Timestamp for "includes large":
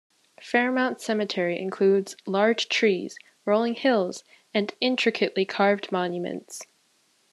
1.59-2.69